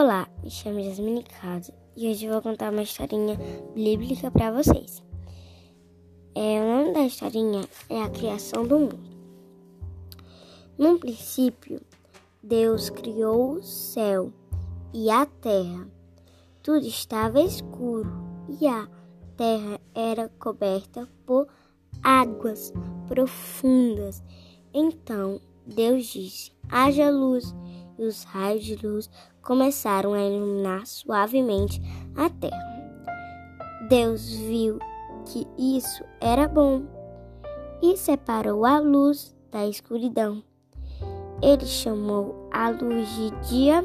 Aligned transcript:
Olá, 0.00 0.28
me 0.44 0.48
chamo 0.48 0.80
Jasmine 0.80 1.24
Casa 1.24 1.74
e 1.96 2.08
hoje 2.08 2.28
vou 2.28 2.40
contar 2.40 2.70
uma 2.70 2.82
historinha 2.82 3.36
bíblica 3.74 4.30
para 4.30 4.52
vocês. 4.52 5.02
É, 6.36 6.62
o 6.62 6.68
nome 6.68 6.92
da 6.92 7.00
historinha 7.00 7.68
é 7.90 8.00
a 8.00 8.08
criação 8.08 8.64
do 8.64 8.78
mundo. 8.78 9.00
Num 10.78 11.00
princípio, 11.00 11.80
Deus 12.40 12.90
criou 12.90 13.54
o 13.54 13.62
céu 13.64 14.32
e 14.94 15.10
a 15.10 15.26
terra. 15.26 15.88
Tudo 16.62 16.86
estava 16.86 17.40
escuro 17.40 18.08
e 18.60 18.68
a 18.68 18.88
terra 19.36 19.80
era 19.96 20.28
coberta 20.38 21.08
por 21.26 21.48
águas 22.04 22.72
profundas. 23.08 24.22
Então 24.72 25.40
Deus 25.66 26.06
disse: 26.06 26.52
haja 26.70 27.10
luz 27.10 27.52
e 27.98 28.04
os 28.04 28.22
raios 28.24 28.64
de 28.64 28.76
luz 28.76 29.10
começaram 29.42 30.12
a 30.12 30.22
iluminar 30.22 30.86
suavemente 30.86 31.80
a 32.16 32.30
terra. 32.30 32.78
Deus 33.88 34.28
viu 34.30 34.78
que 35.24 35.46
isso 35.58 36.04
era 36.20 36.46
bom 36.46 36.82
e 37.82 37.96
separou 37.96 38.64
a 38.64 38.78
luz 38.78 39.34
da 39.50 39.66
escuridão. 39.66 40.42
Ele 41.42 41.66
chamou 41.66 42.48
a 42.52 42.70
luz 42.70 43.08
de 43.14 43.30
dia 43.48 43.84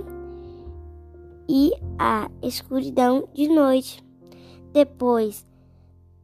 e 1.47 1.71
a 1.99 2.29
escuridão 2.41 3.27
de 3.33 3.47
noite. 3.47 4.03
Depois, 4.71 5.45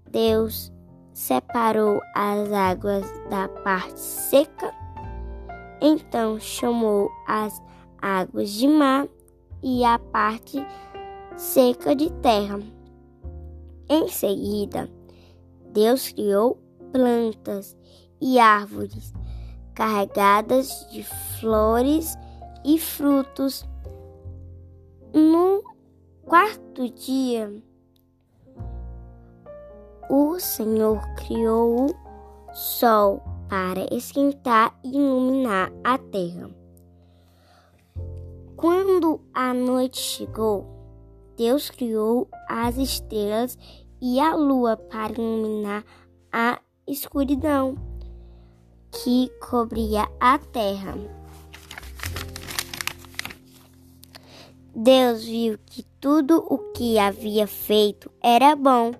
Deus 0.10 0.72
separou 1.14 2.02
as 2.16 2.52
águas 2.52 3.06
da 3.30 3.48
parte 3.48 4.00
seca, 4.00 4.74
então 5.82 6.40
chamou 6.40 7.12
as 7.28 7.62
águas 8.02 8.50
de 8.52 8.68
mar 8.68 9.08
e 9.64 9.84
a 9.84 10.00
parte 10.00 10.66
seca 11.36 11.96
de 11.96 12.12
terra. 12.22 12.60
Em 13.90 14.08
seguida, 14.08 14.90
Deus 15.74 16.12
criou 16.12 16.58
plantas 16.92 17.78
e 18.22 18.40
árvores 18.40 19.14
carregadas 19.80 20.86
de 20.92 21.04
flores 21.40 22.18
e 22.66 22.78
frutos. 22.78 23.66
No 25.14 25.64
quarto 26.26 26.90
dia, 26.90 27.50
o 30.10 30.38
Senhor 30.38 31.00
criou 31.16 31.86
o 31.86 31.96
sol 32.54 33.24
para 33.48 33.88
esquentar 33.90 34.78
e 34.84 34.90
iluminar 34.90 35.72
a 35.84 35.98
terra. 35.98 36.59
Quando 38.60 39.22
a 39.34 39.54
noite 39.54 40.02
chegou, 40.02 40.68
Deus 41.38 41.70
criou 41.70 42.28
as 42.50 42.76
estrelas 42.76 43.58
e 44.02 44.20
a 44.20 44.36
lua 44.36 44.76
para 44.76 45.14
iluminar 45.14 45.86
a 46.30 46.60
escuridão 46.86 47.78
que 48.92 49.32
cobria 49.40 50.10
a 50.20 50.38
terra. 50.38 50.94
Deus 54.76 55.24
viu 55.24 55.58
que 55.66 55.84
tudo 56.02 56.46
o 56.46 56.58
que 56.74 57.00
havia 57.00 57.48
feito 57.48 58.12
era 58.22 58.58
bom, 58.58 58.92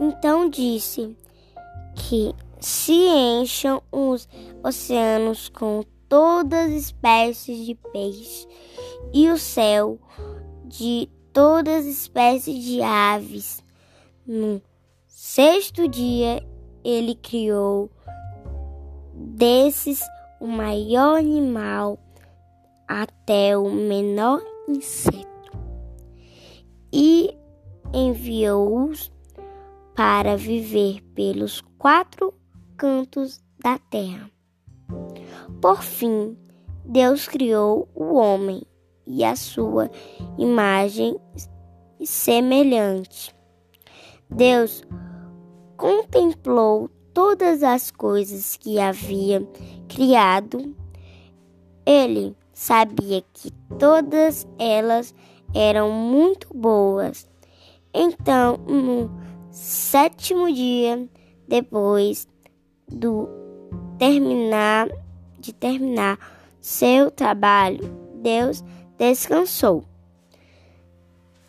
então 0.00 0.50
disse 0.50 1.16
que 1.94 2.34
se 2.58 2.92
encham 2.92 3.80
os 3.92 4.28
oceanos 4.64 5.48
com 5.48 5.84
todas 6.08 6.70
as 6.70 6.72
espécies 6.72 7.66
de 7.66 7.74
peixes 7.92 8.48
e 9.12 9.28
o 9.30 9.38
céu 9.38 9.98
de 10.64 11.08
todas 11.32 11.84
as 11.84 11.86
espécies 11.86 12.64
de 12.64 12.82
aves. 12.82 13.64
No 14.26 14.60
sexto 15.06 15.88
dia, 15.88 16.46
ele 16.84 17.14
criou 17.14 17.90
desses 19.14 20.02
o 20.40 20.46
maior 20.46 21.18
animal 21.18 21.98
até 22.86 23.56
o 23.56 23.70
menor 23.70 24.40
inseto 24.68 25.26
e 26.92 27.36
enviou-os 27.92 29.12
para 29.94 30.36
viver 30.36 31.02
pelos 31.14 31.60
quatro 31.78 32.34
cantos 32.76 33.42
da 33.58 33.78
terra. 33.78 34.35
Por 35.60 35.82
fim, 35.82 36.36
Deus 36.84 37.26
criou 37.26 37.88
o 37.94 38.14
homem 38.14 38.62
e 39.06 39.24
a 39.24 39.34
sua 39.34 39.90
imagem 40.38 41.16
semelhante. 42.04 43.34
Deus 44.28 44.82
contemplou 45.76 46.90
todas 47.14 47.62
as 47.62 47.90
coisas 47.90 48.56
que 48.56 48.78
havia 48.78 49.46
criado. 49.88 50.74
Ele 51.84 52.36
sabia 52.52 53.22
que 53.32 53.50
todas 53.78 54.46
elas 54.58 55.14
eram 55.54 55.90
muito 55.90 56.48
boas. 56.54 57.28
Então, 57.94 58.56
no 58.58 59.10
sétimo 59.50 60.52
dia, 60.52 61.08
depois 61.48 62.28
do 62.88 63.45
terminar 63.98 64.88
de 65.38 65.52
terminar 65.52 66.18
seu 66.60 67.10
trabalho, 67.10 67.84
Deus 68.22 68.64
descansou. 68.98 69.84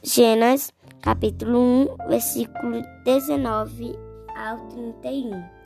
Gênesis 0.03 0.71
capítulo 1.01 1.59
1, 1.59 2.09
versículo 2.09 2.81
19 3.03 3.95
ao 4.35 4.57
31. 4.67 5.56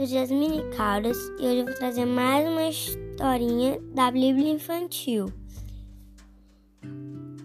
Sou 0.00 0.06
Jasmine 0.06 0.62
Caldas 0.74 1.18
e 1.38 1.46
hoje 1.46 1.58
eu 1.58 1.66
vou 1.66 1.74
trazer 1.74 2.06
mais 2.06 2.48
uma 2.48 2.68
historinha 2.68 3.78
da 3.94 4.10
Bíblia 4.10 4.54
Infantil. 4.54 5.30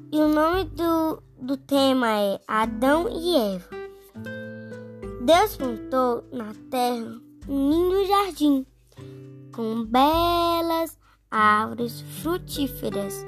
E 0.09 0.17
o 0.17 0.29
nome 0.29 0.63
do, 0.63 1.21
do 1.41 1.57
tema 1.57 2.07
é 2.17 2.39
Adão 2.47 3.09
e 3.09 3.35
Eva. 3.35 3.69
Deus 5.25 5.57
plantou 5.57 6.23
na 6.31 6.53
terra 6.71 7.19
um 7.49 7.69
lindo 7.69 8.07
jardim 8.07 8.65
com 9.53 9.83
belas 9.83 10.97
árvores 11.29 11.99
frutíferas 12.21 13.25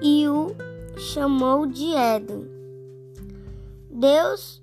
e 0.00 0.28
o 0.28 0.54
chamou 0.96 1.66
de 1.66 1.92
Éden. 1.92 2.46
Deus 3.90 4.62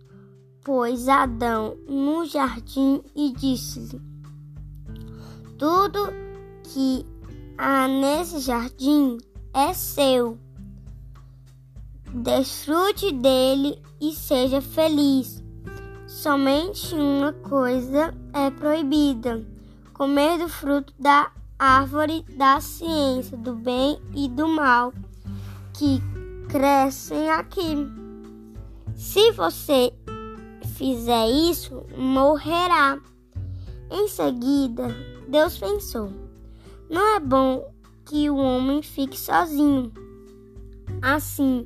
pôs 0.68 1.08
Adão 1.08 1.78
no 1.88 2.26
jardim 2.26 3.02
e 3.16 3.32
disse-lhe: 3.32 4.02
Tudo 5.58 6.10
que 6.62 7.06
há 7.58 7.88
nesse 7.88 8.40
jardim 8.40 9.18
é 9.54 9.74
seu 9.74 10.38
desfrute 12.14 13.14
dele 13.14 13.82
e 14.02 14.12
seja 14.12 14.60
feliz. 14.60 15.42
Somente 16.06 16.94
uma 16.94 17.32
coisa 17.32 18.14
é 18.34 18.52
proibida: 18.52 19.48
comer 19.94 20.38
do 20.38 20.50
fruto 20.50 20.94
da 21.00 21.32
árvore 21.58 22.26
da 22.36 22.60
ciência 22.60 23.38
do 23.38 23.56
bem 23.56 24.02
e 24.14 24.28
do 24.28 24.50
mal 24.50 24.94
que 25.74 26.02
crescem 26.50 27.32
aqui. 27.32 27.88
Se 28.98 29.32
você 29.32 29.94
fizer 30.78 31.28
isso, 31.28 31.84
morrerá. 31.98 33.00
Em 33.90 34.08
seguida, 34.08 34.96
Deus 35.28 35.58
pensou: 35.58 36.12
não 36.90 37.16
é 37.16 37.20
bom 37.20 37.70
que 38.06 38.30
o 38.30 38.38
homem 38.38 38.82
fique 38.82 39.20
sozinho. 39.20 39.92
Assim, 41.02 41.66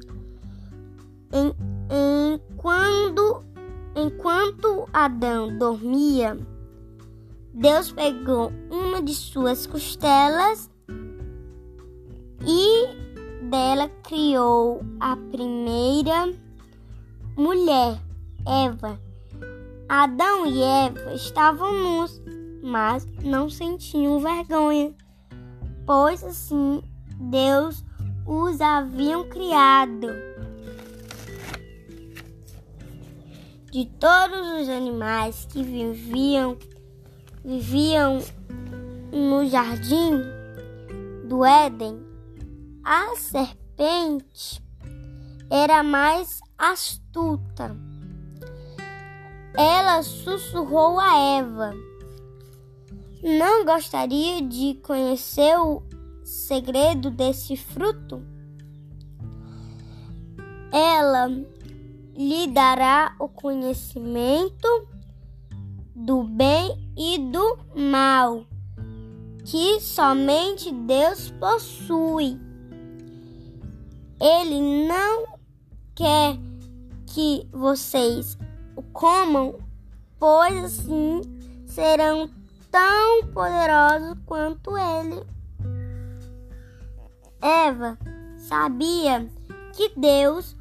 em, 1.31 1.53
em 1.89 2.39
quando, 2.57 3.43
enquanto 3.95 4.87
Adão 4.93 5.57
dormia, 5.57 6.37
Deus 7.53 7.91
pegou 7.91 8.51
uma 8.69 9.01
de 9.01 9.13
suas 9.13 9.67
costelas 9.67 10.69
e 12.45 13.01
dela 13.49 13.89
criou 14.03 14.81
a 14.99 15.17
primeira 15.17 16.33
mulher, 17.35 17.99
Eva. 18.45 18.99
Adão 19.87 20.45
e 20.45 20.61
Eva 20.61 21.13
estavam 21.13 21.73
nus, 21.73 22.21
mas 22.63 23.05
não 23.23 23.49
sentiam 23.49 24.19
vergonha, 24.19 24.93
pois 25.85 26.23
assim 26.23 26.81
Deus 27.19 27.83
os 28.25 28.61
haviam 28.61 29.27
criado. 29.27 30.31
de 33.71 33.85
todos 33.85 34.61
os 34.61 34.67
animais 34.67 35.47
que 35.49 35.63
viviam 35.63 36.57
viviam 37.43 38.19
no 39.13 39.47
jardim 39.47 40.21
do 41.27 41.45
Éden, 41.45 41.97
a 42.83 43.15
serpente 43.15 44.61
era 45.49 45.81
mais 45.81 46.41
astuta. 46.57 47.75
Ela 49.57 50.01
sussurrou 50.03 50.99
a 50.99 51.17
Eva: 51.37 51.73
Não 53.23 53.65
gostaria 53.65 54.41
de 54.41 54.75
conhecer 54.83 55.57
o 55.59 55.83
segredo 56.23 57.11
desse 57.11 57.57
fruto? 57.57 58.23
Ela 60.71 61.27
lhe 62.15 62.47
dará 62.47 63.15
o 63.19 63.27
conhecimento 63.27 64.87
do 65.95 66.23
bem 66.23 66.89
e 66.97 67.17
do 67.17 67.57
mal 67.75 68.45
que 69.43 69.79
somente 69.79 70.71
Deus 70.71 71.31
possui. 71.31 72.39
Ele 74.19 74.87
não 74.87 75.25
quer 75.95 76.37
que 77.07 77.47
vocês 77.51 78.37
comam, 79.01 79.55
pois 80.19 80.63
assim 80.63 81.21
serão 81.65 82.29
tão 82.69 83.25
poderosos 83.33 84.15
quanto 84.27 84.77
ele. 84.77 85.23
Eva 87.41 87.97
sabia 88.37 89.27
que 89.73 89.91
Deus 89.97 90.55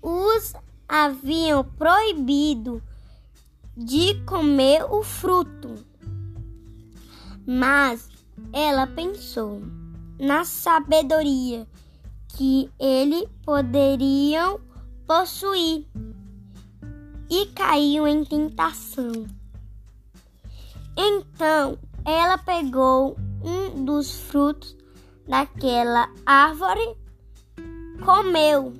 os 0.00 0.54
haviam 0.88 1.62
proibido 1.62 2.82
de 3.76 4.24
comer 4.24 4.82
o 4.90 5.02
fruto. 5.02 5.74
Mas 7.46 8.08
ela 8.54 8.86
pensou 8.86 9.60
na 10.18 10.46
sabedoria 10.46 11.68
que 12.28 12.70
ele 12.78 13.28
poderiam 13.44 14.58
possuir 15.06 15.86
e 17.30 17.46
caiu 17.46 18.06
em 18.06 18.24
tentação. 18.24 19.26
Então 20.96 21.78
ela 22.04 22.38
pegou 22.38 23.16
um 23.42 23.84
dos 23.84 24.12
frutos 24.20 24.76
daquela 25.26 26.08
árvore, 26.24 26.96
comeu 28.04 28.72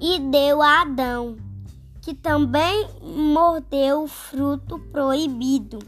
e 0.00 0.20
deu 0.20 0.62
a 0.62 0.82
Adão, 0.82 1.36
que 2.00 2.14
também 2.14 2.88
mordeu 3.02 4.04
o 4.04 4.08
fruto 4.08 4.78
proibido. 4.92 5.80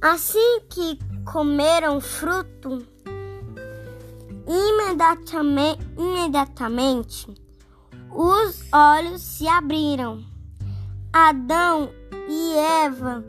Assim 0.00 0.60
que 0.68 0.98
comeram 1.30 2.00
fruto, 2.00 2.84
imediatamente, 4.52 5.80
imediatamente 5.96 7.26
os 8.10 8.62
olhos 8.72 9.22
se 9.22 9.48
abriram. 9.48 10.22
Adão 11.12 11.90
e 12.28 12.54
Eva 12.84 13.24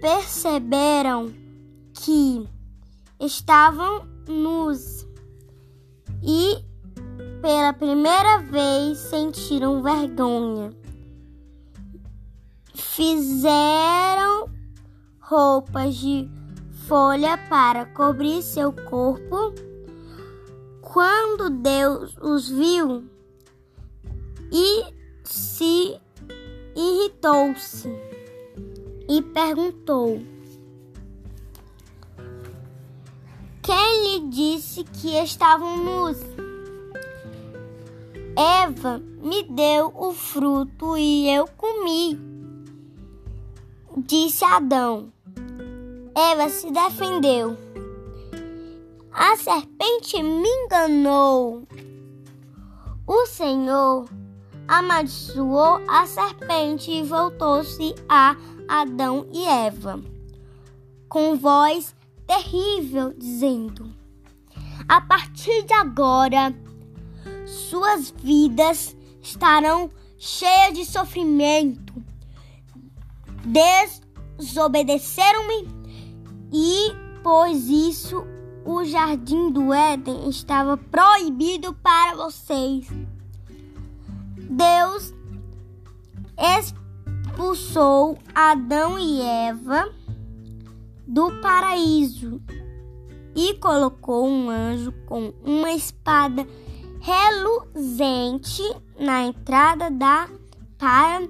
perceberam 0.00 1.32
que 1.92 2.48
estavam 3.20 4.06
nus 4.28 5.06
e 6.22 6.64
pela 7.40 7.72
primeira 7.72 8.38
vez 8.38 8.98
sentiram 8.98 9.82
vergonha. 9.82 10.70
Fizeram 12.74 14.48
roupas 15.20 15.96
de 15.96 16.28
folha 16.86 17.36
para 17.48 17.86
cobrir 17.86 18.42
seu 18.42 18.72
corpo. 18.72 19.67
Quando 20.92 21.50
Deus 21.50 22.16
os 22.16 22.48
viu 22.48 23.04
e 24.50 24.84
se 25.22 26.00
irritou-se 26.74 27.88
e 29.06 29.20
perguntou: 29.20 30.22
Quem 33.62 34.02
lhe 34.02 34.30
disse 34.30 34.82
que 34.82 35.08
estavam 35.22 35.76
nus? 35.76 36.16
Eva 38.34 38.98
me 38.98 39.42
deu 39.42 39.92
o 39.94 40.14
fruto 40.14 40.96
e 40.96 41.28
eu 41.28 41.46
comi. 41.48 42.18
Disse 43.94 44.42
Adão. 44.42 45.12
Eva 46.14 46.48
se 46.48 46.70
defendeu. 46.70 47.67
A 49.20 49.36
serpente 49.36 50.22
me 50.22 50.48
enganou. 50.48 51.66
O 53.04 53.26
Senhor 53.26 54.08
amaldiçoou 54.68 55.82
a 55.88 56.06
serpente 56.06 56.92
e 56.92 57.02
voltou-se 57.02 57.96
a 58.08 58.36
Adão 58.68 59.26
e 59.32 59.44
Eva, 59.44 60.00
com 61.08 61.36
voz 61.36 61.96
terrível, 62.28 63.12
dizendo: 63.12 63.92
A 64.88 65.00
partir 65.00 65.64
de 65.64 65.72
agora, 65.72 66.54
suas 67.44 68.14
vidas 68.22 68.96
estarão 69.20 69.90
cheias 70.16 70.74
de 70.74 70.84
sofrimento. 70.84 71.92
Desobedeceram-me 74.38 75.66
e, 76.52 76.92
pois 77.24 77.66
isso, 77.68 78.24
o 78.68 78.84
jardim 78.84 79.50
do 79.50 79.72
Éden 79.72 80.28
estava 80.28 80.76
proibido 80.76 81.72
para 81.72 82.14
vocês. 82.16 82.86
Deus 84.36 85.14
expulsou 87.32 88.18
Adão 88.34 88.98
e 88.98 89.22
Eva 89.22 89.90
do 91.06 91.40
paraíso 91.40 92.42
e 93.34 93.54
colocou 93.54 94.28
um 94.28 94.50
anjo 94.50 94.92
com 95.06 95.32
uma 95.42 95.72
espada 95.72 96.46
reluzente 97.00 98.62
na 99.00 99.22
entrada 99.22 99.90
da 99.90 100.28
para 100.76 101.26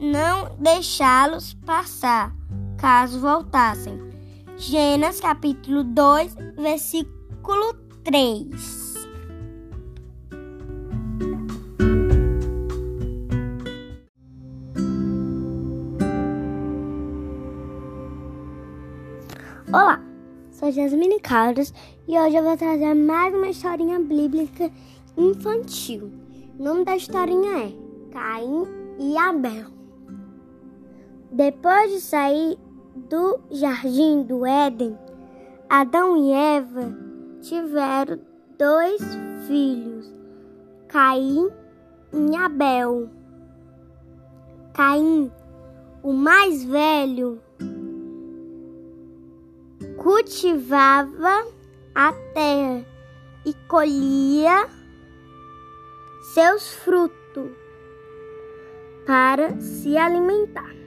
não 0.00 0.56
deixá-los 0.58 1.52
passar, 1.52 2.34
caso 2.78 3.20
voltassem. 3.20 4.11
Gênesis 4.64 5.20
capítulo 5.20 5.82
2, 5.82 6.36
versículo 6.56 7.74
3. 8.04 8.46
Olá, 19.72 20.00
sou 20.52 20.70
Jasmine 20.70 21.18
Carlos 21.18 21.74
e 22.06 22.16
hoje 22.16 22.36
eu 22.36 22.44
vou 22.44 22.56
trazer 22.56 22.94
mais 22.94 23.34
uma 23.34 23.48
historinha 23.48 23.98
bíblica 23.98 24.70
infantil. 25.16 26.12
O 26.56 26.62
nome 26.62 26.84
da 26.84 26.94
historinha 26.94 27.64
é 27.64 27.72
Caim 28.12 28.64
e 29.00 29.18
Abel. 29.18 29.66
Depois 31.32 31.90
de 31.90 32.00
sair 32.00 32.56
do 32.94 33.40
jardim 33.50 34.22
do 34.22 34.44
Éden, 34.46 34.98
Adão 35.68 36.16
e 36.16 36.32
Eva 36.32 36.94
tiveram 37.40 38.20
dois 38.58 39.00
filhos, 39.46 40.12
Caim 40.88 41.50
e 42.12 42.36
Abel. 42.36 43.08
Caim, 44.74 45.30
o 46.02 46.12
mais 46.12 46.64
velho, 46.64 47.40
cultivava 49.96 51.46
a 51.94 52.12
terra 52.34 52.84
e 53.44 53.54
colhia 53.68 54.68
seus 56.34 56.72
frutos 56.72 57.50
para 59.06 59.58
se 59.60 59.96
alimentar. 59.96 60.81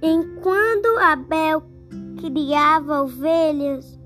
Enquanto 0.00 0.96
Abel 0.98 1.62
criava 2.20 3.02
ovelhas, 3.02 3.98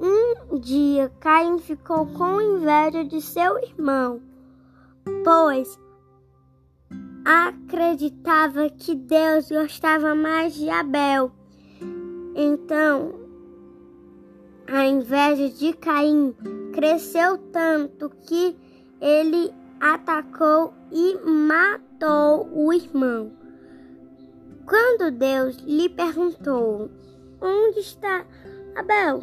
um 0.00 0.58
dia 0.58 1.12
Caim 1.20 1.58
ficou 1.58 2.06
com 2.06 2.40
inveja 2.40 3.04
de 3.04 3.20
seu 3.20 3.56
irmão, 3.58 4.20
pois 5.24 5.78
acreditava 7.24 8.68
que 8.68 8.94
Deus 8.96 9.48
gostava 9.48 10.12
mais 10.14 10.54
de 10.54 10.68
Abel. 10.68 11.30
Então 12.34 13.14
a 14.66 14.86
inveja 14.86 15.48
de 15.48 15.72
Caim 15.72 16.34
cresceu 16.72 17.38
tanto 17.52 18.10
que 18.10 18.56
ele 19.00 19.54
atacou 19.80 20.74
e 20.90 21.16
matou 21.24 22.48
o 22.52 22.72
irmão. 22.72 23.35
Quando 24.66 25.12
Deus 25.12 25.56
lhe 25.58 25.88
perguntou: 25.88 26.90
Onde 27.40 27.78
está 27.78 28.26
Abel? 28.74 29.22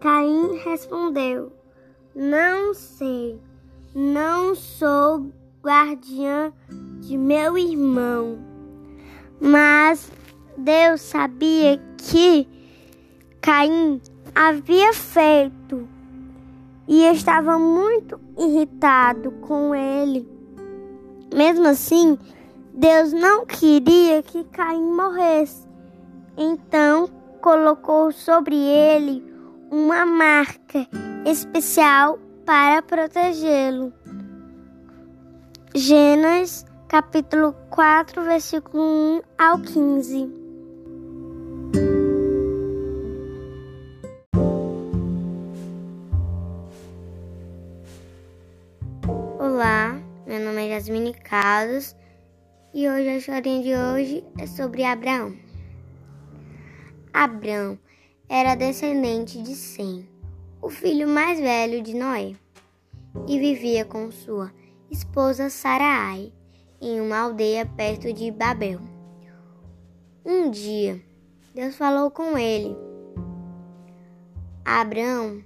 Caim 0.00 0.56
respondeu: 0.64 1.50
Não 2.14 2.74
sei, 2.74 3.40
não 3.94 4.54
sou 4.54 5.32
guardiã 5.62 6.52
de 7.00 7.16
meu 7.16 7.56
irmão. 7.56 8.38
Mas 9.40 10.12
Deus 10.58 11.00
sabia 11.00 11.80
que 11.96 12.46
Caim 13.40 14.00
havia 14.34 14.92
feito 14.92 15.88
e 16.86 17.04
estava 17.04 17.58
muito 17.58 18.20
irritado 18.38 19.30
com 19.40 19.74
ele. 19.74 20.28
Mesmo 21.34 21.66
assim, 21.66 22.18
Deus 22.74 23.12
não 23.12 23.44
queria 23.44 24.22
que 24.22 24.44
Caim 24.44 24.82
morresse. 24.82 25.68
Então, 26.38 27.06
colocou 27.42 28.10
sobre 28.10 28.56
ele 28.56 29.22
uma 29.70 30.06
marca 30.06 30.88
especial 31.26 32.18
para 32.46 32.80
protegê-lo. 32.80 33.92
Gênesis 35.74 36.64
capítulo 36.88 37.54
4, 37.68 38.22
versículo 38.22 38.82
1 38.82 39.20
ao 39.38 39.58
15. 39.58 40.30
Olá, 49.38 50.00
meu 50.26 50.40
nome 50.40 50.68
é 50.68 50.74
Jasmine 50.74 51.12
Carlos 51.12 51.94
e 52.74 52.88
hoje 52.88 53.08
a 53.08 53.16
historinha 53.16 53.62
de 53.62 53.74
hoje 53.74 54.24
é 54.38 54.46
sobre 54.46 54.82
Abraão. 54.82 55.36
Abraão 57.12 57.78
era 58.28 58.54
descendente 58.54 59.42
de 59.42 59.54
Sem, 59.54 60.08
o 60.60 60.70
filho 60.70 61.06
mais 61.06 61.38
velho 61.38 61.82
de 61.82 61.94
Noé, 61.94 62.34
e 63.28 63.38
vivia 63.38 63.84
com 63.84 64.10
sua 64.10 64.50
esposa 64.90 65.50
Sarai 65.50 66.32
em 66.80 66.98
uma 66.98 67.18
aldeia 67.18 67.66
perto 67.66 68.10
de 68.10 68.30
Babel. 68.30 68.80
Um 70.24 70.50
dia, 70.50 70.98
Deus 71.54 71.76
falou 71.76 72.10
com 72.10 72.38
ele: 72.38 72.74
Abraão, 74.64 75.44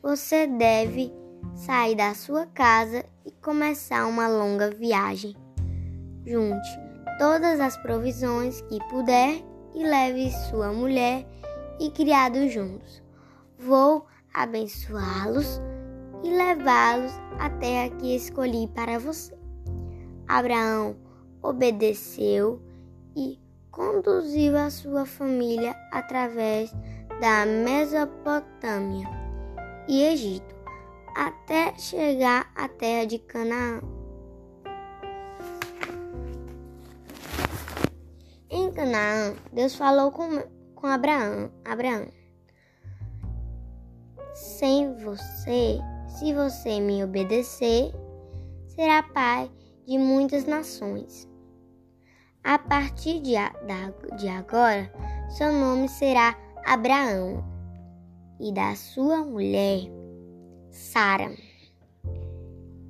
você 0.00 0.46
deve 0.46 1.12
sair 1.56 1.96
da 1.96 2.14
sua 2.14 2.46
casa 2.46 3.04
e 3.26 3.32
começar 3.32 4.06
uma 4.06 4.28
longa 4.28 4.70
viagem. 4.70 5.34
Junte 6.26 6.68
todas 7.18 7.60
as 7.60 7.76
provisões 7.76 8.60
que 8.62 8.78
puder 8.88 9.42
e 9.74 9.84
leve 9.84 10.30
sua 10.48 10.72
mulher 10.72 11.26
e 11.78 11.90
criados 11.90 12.52
juntos. 12.52 13.02
Vou 13.58 14.06
abençoá-los 14.32 15.60
e 16.22 16.30
levá-los 16.30 17.12
à 17.38 17.50
terra 17.50 17.94
que 17.96 18.14
escolhi 18.14 18.68
para 18.68 18.98
você. 18.98 19.38
Abraão 20.28 20.96
obedeceu 21.42 22.62
e 23.16 23.38
conduziu 23.70 24.56
a 24.56 24.70
sua 24.70 25.04
família 25.04 25.74
através 25.92 26.72
da 27.20 27.44
Mesopotâmia 27.44 29.08
e 29.88 30.02
Egito 30.04 30.54
até 31.14 31.74
chegar 31.76 32.50
à 32.54 32.68
terra 32.68 33.06
de 33.06 33.18
Canaã. 33.18 33.99
Canaã, 38.80 39.34
Deus 39.52 39.74
falou 39.76 40.10
com, 40.10 40.42
com 40.74 40.86
Abraão, 40.86 41.50
Abraão: 41.66 42.06
Sem 44.32 44.94
você, 44.94 45.78
se 46.08 46.32
você 46.32 46.80
me 46.80 47.04
obedecer, 47.04 47.92
será 48.68 49.02
pai 49.02 49.50
de 49.86 49.98
muitas 49.98 50.46
nações. 50.46 51.28
A 52.42 52.58
partir 52.58 53.20
de, 53.20 53.34
de 54.16 54.28
agora, 54.28 54.90
seu 55.28 55.52
nome 55.52 55.86
será 55.86 56.34
Abraão 56.64 57.44
e 58.40 58.50
da 58.50 58.74
sua 58.76 59.18
mulher, 59.18 59.90
Sara. 60.70 61.30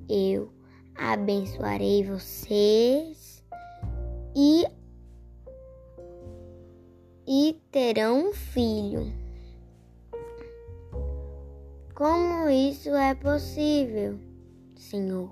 Eu 0.07 0.53
abençoarei 0.95 2.05
vocês 2.05 3.43
e, 4.33 4.65
e 7.33 7.57
terão 7.71 8.27
um 8.27 8.33
filho. 8.33 9.09
Como 11.95 12.49
isso 12.49 12.89
é 12.89 13.15
possível, 13.15 14.19
Senhor? 14.75 15.31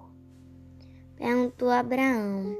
Perguntou 1.17 1.69
Abraão. 1.69 2.55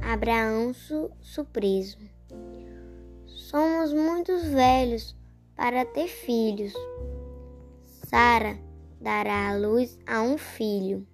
Abraão 0.00 0.72
su 0.72 1.10
surpreso. 1.20 1.98
Somos 3.26 3.92
muito 3.92 4.38
velhos 4.38 5.14
para 5.54 5.84
ter 5.84 6.08
filhos. 6.08 6.72
Sara 8.08 8.58
dará 9.02 9.50
à 9.50 9.56
luz 9.58 9.98
a 10.06 10.22
um 10.22 10.38
filho, 10.38 11.06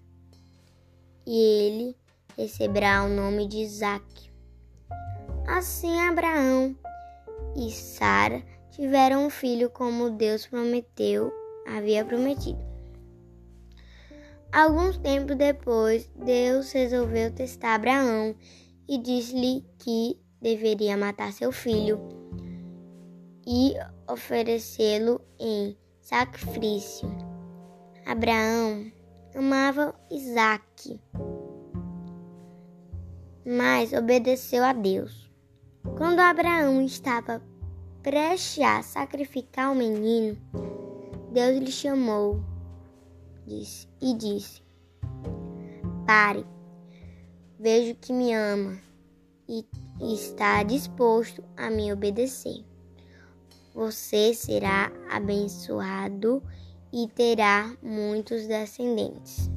e 1.26 1.36
ele 1.40 2.01
receberá 2.36 3.04
o 3.04 3.08
nome 3.08 3.46
de 3.46 3.58
Isaque. 3.58 4.30
Assim 5.46 6.00
Abraão 6.00 6.76
e 7.56 7.70
Sara 7.70 8.42
tiveram 8.70 9.26
um 9.26 9.30
filho 9.30 9.68
como 9.70 10.10
Deus 10.10 10.46
prometeu 10.46 11.32
havia 11.66 12.04
prometido. 12.04 12.60
Alguns 14.52 14.98
tempos 14.98 15.36
depois, 15.36 16.10
Deus 16.14 16.70
resolveu 16.72 17.32
testar 17.32 17.74
Abraão 17.74 18.34
e 18.88 18.98
disse-lhe 18.98 19.64
que 19.78 20.20
deveria 20.40 20.96
matar 20.96 21.32
seu 21.32 21.50
filho 21.50 21.98
e 23.46 23.74
oferecê-lo 24.06 25.20
em 25.38 25.76
sacrifício. 26.00 27.08
Abraão 28.04 28.92
amava 29.34 29.94
Isaac, 30.10 31.00
mas 33.44 33.92
obedeceu 33.92 34.64
a 34.64 34.72
Deus. 34.72 35.30
Quando 35.96 36.20
Abraão 36.20 36.82
estava 36.82 37.42
prestes 38.02 38.62
a 38.62 38.82
sacrificar 38.82 39.72
o 39.72 39.74
menino, 39.74 40.36
Deus 41.32 41.58
lhe 41.58 41.72
chamou 41.72 42.42
disse, 43.46 43.88
e 44.00 44.14
disse: 44.14 44.62
Pare, 46.06 46.44
vejo 47.58 47.94
que 47.96 48.12
me 48.12 48.32
ama 48.34 48.78
e 49.48 49.64
está 50.00 50.62
disposto 50.62 51.42
a 51.56 51.70
me 51.70 51.92
obedecer. 51.92 52.64
Você 53.74 54.34
será 54.34 54.92
abençoado 55.10 56.42
e 56.92 57.08
terá 57.08 57.74
muitos 57.82 58.46
descendentes. 58.46 59.50